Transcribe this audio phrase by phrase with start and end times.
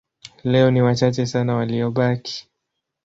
[0.43, 2.47] Leo ni wachache sana waliobaki.